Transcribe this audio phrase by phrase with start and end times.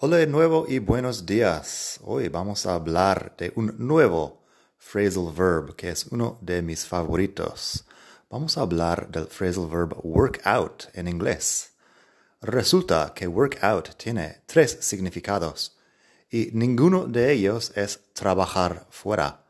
[0.00, 1.98] Hola de nuevo y buenos días.
[2.04, 4.44] Hoy vamos a hablar de un nuevo
[4.78, 7.84] phrasal verb que es uno de mis favoritos.
[8.30, 11.72] Vamos a hablar del phrasal verb work out en inglés.
[12.40, 15.76] Resulta que work out tiene tres significados
[16.30, 19.42] y ninguno de ellos es trabajar fuera.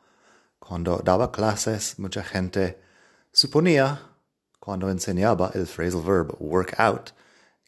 [0.59, 2.81] Cuando daba clases, mucha gente
[3.33, 4.01] suponía,
[4.59, 7.11] cuando enseñaba el phrasal verb work out,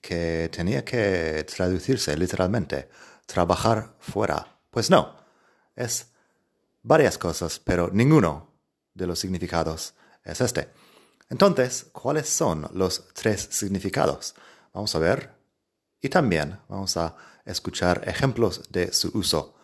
[0.00, 2.88] que tenía que traducirse literalmente,
[3.26, 4.58] trabajar fuera.
[4.70, 5.16] Pues no,
[5.76, 6.12] es
[6.82, 8.48] varias cosas, pero ninguno
[8.94, 9.94] de los significados
[10.24, 10.68] es este.
[11.28, 14.34] Entonces, ¿cuáles son los tres significados?
[14.72, 15.30] Vamos a ver
[16.00, 19.54] y también vamos a escuchar ejemplos de su uso.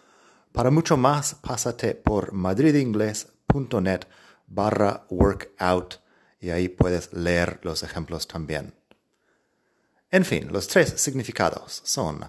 [0.52, 4.00] Para mucho más, pásate por madridingles.net
[4.46, 6.00] barra workout
[6.40, 8.74] y ahí puedes leer los ejemplos también.
[10.10, 12.24] En fin, los tres significados son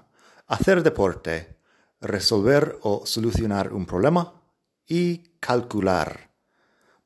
[0.48, 1.58] hacer deporte,
[2.02, 4.42] resolver o solucionar un problema
[4.88, 6.32] y calcular.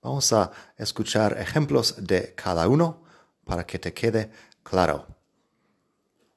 [0.01, 3.03] Vamos a escuchar ejemplos de cada uno
[3.43, 4.31] para que te quede
[4.63, 5.07] claro.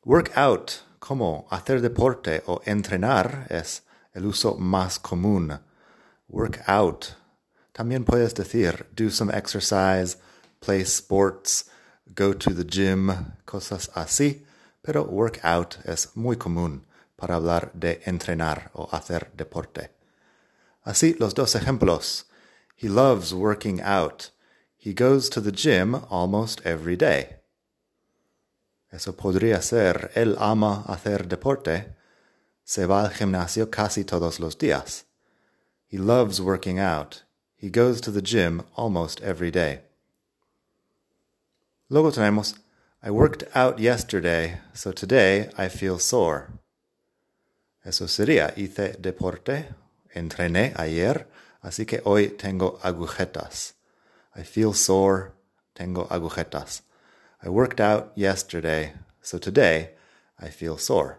[0.05, 5.59] Work out, como hacer deporte o entrenar, es el uso más común.
[6.29, 7.07] Work out.
[7.73, 10.19] También puedes decir do some exercise,
[10.61, 11.71] play sports,
[12.15, 13.11] go to the gym,
[13.55, 14.45] cosas así,
[14.83, 16.85] pero workout es muy común
[17.15, 19.93] para hablar de entrenar o hacer deporte.
[20.83, 22.27] Así los dos ejemplos.
[22.77, 24.31] He loves working out.
[24.77, 27.37] He goes to the gym almost every day.
[28.91, 31.95] Eso podría ser él ama hacer deporte.
[32.65, 35.05] Se va al gimnasio casi todos los días.
[35.87, 37.23] He loves working out.
[37.57, 39.83] He goes to the gym almost every day.
[41.89, 42.57] Luego tenemos
[43.07, 46.49] I worked out yesterday, so today I feel sore.
[47.85, 49.69] Eso sería hice deporte,
[50.15, 51.27] entrené ayer,
[51.61, 53.75] así que hoy tengo agujetas.
[54.35, 55.33] I feel sore,
[55.75, 56.81] tengo agujetas.
[57.43, 59.91] I worked out yesterday, so today
[60.41, 61.19] I feel sore.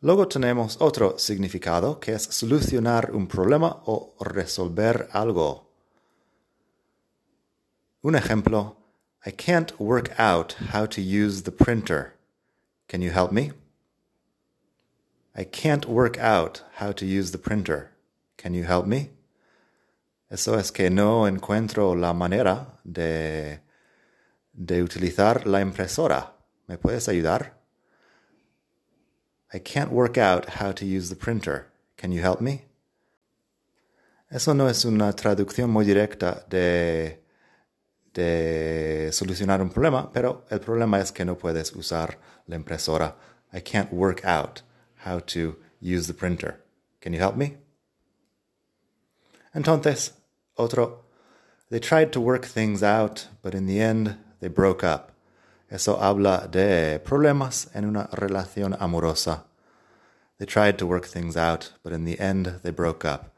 [0.00, 5.68] Luego tenemos otro significado que es solucionar un problema o resolver algo.
[8.00, 8.78] Un ejemplo
[9.28, 12.14] I can't work out how to use the printer.
[12.88, 13.52] Can you help me?
[15.36, 17.90] I can't work out how to use the printer.
[18.38, 19.10] Can you help me?
[20.30, 23.60] Eso es que no encuentro la manera de,
[24.54, 26.30] de utilizar la impresora.
[26.66, 27.50] ¿Me puedes ayudar?
[29.52, 31.66] I can't work out how to use the printer.
[31.98, 32.64] Can you help me?
[34.30, 37.27] Eso no es una traducción muy directa de
[38.14, 43.16] de solucionar un problema, pero el problema es que no puedes usar la impresora.
[43.52, 44.62] I can't work out
[45.06, 46.62] how to use the printer.
[47.00, 47.58] Can you help me?
[49.54, 50.12] Entonces,
[50.56, 51.04] otro,
[51.70, 55.12] they tried to work things out, but in the end they broke up.
[55.70, 59.44] Eso habla de problemas en una relación amorosa.
[60.38, 63.34] They tried to work things out, but in the end they broke up.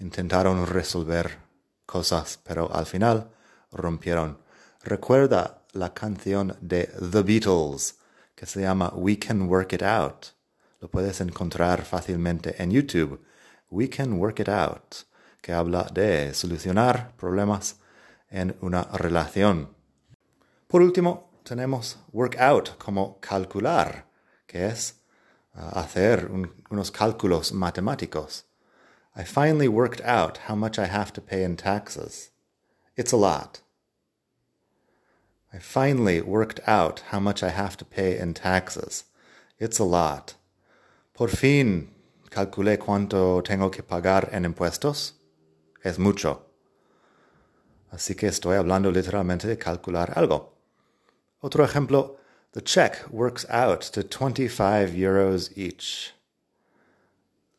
[0.00, 1.38] Intentaron resolver
[1.86, 3.30] cosas, pero al final
[3.70, 4.38] rompieron.
[4.82, 7.96] Recuerda la canción de The Beatles
[8.34, 10.28] que se llama We Can Work It Out.
[10.80, 13.20] Lo puedes encontrar fácilmente en YouTube.
[13.70, 15.04] We Can Work It Out,
[15.42, 17.76] que habla de solucionar problemas
[18.30, 19.68] en una relación.
[20.66, 24.06] Por último, tenemos work out como calcular,
[24.46, 25.02] que es
[25.54, 28.44] uh, hacer un, unos cálculos matemáticos.
[29.16, 32.29] I finally worked out how much I have to pay in taxes.
[33.00, 33.62] It's a lot.
[35.54, 39.04] I finally worked out how much I have to pay in taxes.
[39.58, 40.34] It's a lot.
[41.14, 41.92] Por fin
[42.28, 45.12] calculé cuánto tengo que pagar en impuestos.
[45.82, 46.42] Es mucho.
[47.90, 50.50] Así que estoy hablando literalmente de calcular algo.
[51.42, 52.18] Otro ejemplo,
[52.52, 56.12] the check works out to 25 euros each.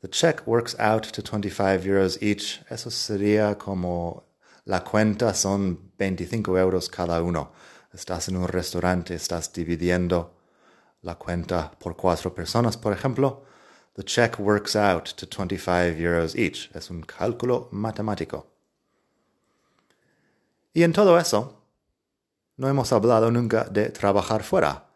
[0.02, 2.62] The check works out to 25 euros each.
[2.70, 4.28] Eso sería como
[4.66, 7.52] la cuenta son 25 euros cada uno.
[7.94, 10.36] Estás en un restaurante, estás dividiendo
[11.02, 13.44] la cuenta por cuatro personas, por ejemplo.
[13.96, 16.70] The check works out to 25 euros each.
[16.74, 18.48] Es un cálculo matemático.
[20.74, 21.62] Y en todo eso,
[22.56, 24.88] no hemos hablado nunca de trabajar fuera.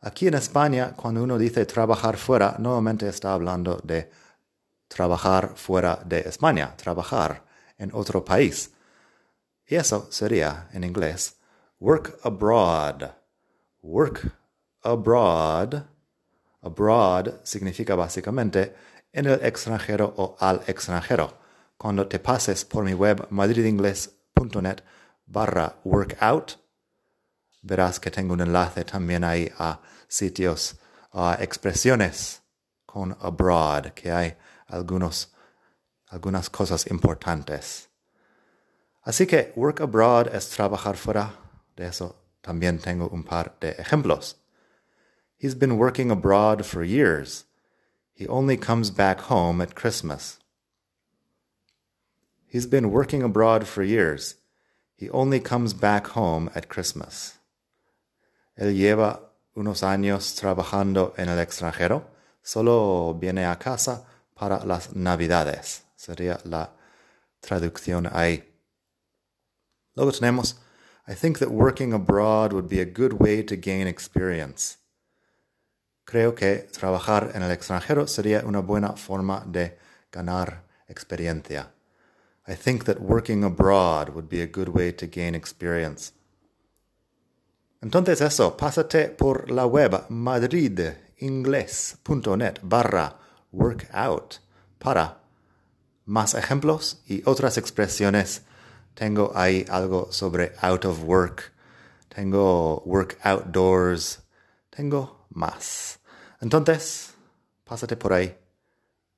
[0.00, 4.10] Aquí en España, cuando uno dice trabajar fuera, normalmente está hablando de
[4.88, 7.44] trabajar fuera de España, trabajar
[7.78, 8.72] en otro país.
[9.70, 11.36] Y eso sería, en inglés,
[11.78, 13.12] work abroad.
[13.82, 14.32] Work
[14.82, 15.84] abroad.
[16.60, 18.74] Abroad significa básicamente
[19.12, 21.38] en el extranjero o al extranjero.
[21.76, 24.82] Cuando te pases por mi web madridingles.net
[25.26, 26.58] barra workout,
[27.62, 30.80] verás que tengo un enlace también ahí a sitios,
[31.12, 32.42] a expresiones
[32.84, 34.36] con abroad, que hay
[34.66, 35.32] algunos,
[36.08, 37.89] algunas cosas importantes.
[39.10, 41.34] Así que work abroad es trabajar fuera
[41.74, 44.36] de eso también tengo un par de ejemplos.
[45.36, 47.44] He's been working abroad for years.
[48.14, 50.38] He only comes back home at Christmas.
[52.46, 54.36] He's been working abroad for years.
[54.94, 57.40] He only comes back home at Christmas.
[58.56, 59.18] Él lleva
[59.56, 62.04] unos años trabajando en el extranjero.
[62.44, 64.04] Solo viene a casa
[64.36, 65.82] para las Navidades.
[65.96, 66.70] Sería la
[67.40, 68.49] traducción ahí.
[70.00, 70.56] Luego tenemos
[71.06, 74.78] I think that working abroad would be a good way to gain experience.
[76.06, 79.76] Creo que trabajar en el extranjero sería una buena forma de
[80.10, 81.74] ganar experiencia.
[82.48, 86.14] I think that working abroad would be a good way to gain experience.
[87.82, 93.18] Entonces eso, pásate por la web madridingles.net barra
[93.52, 94.40] workout
[94.78, 95.20] para
[96.06, 98.44] más ejemplos y otras expresiones
[99.00, 101.54] tengo ahí algo sobre out of work.
[102.14, 104.20] Tengo work outdoors.
[104.68, 106.00] Tengo más.
[106.42, 107.14] Entonces,
[107.64, 108.36] pásate por ahí.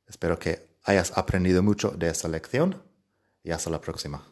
[0.06, 2.81] Espero que hayas aprendido mucho de esta lección
[3.42, 4.31] y hasta la próxima.